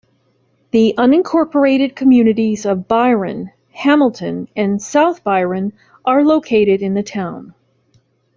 The 0.71 0.95
unincorporated 0.97 1.95
communities 1.95 2.65
of 2.65 2.87
Byron, 2.87 3.51
Hamilton, 3.71 4.47
and 4.55 4.81
South 4.81 5.23
Byron 5.23 5.73
are 6.03 6.23
located 6.25 6.81
in 6.81 6.95
the 6.95 7.03
town. 7.03 7.53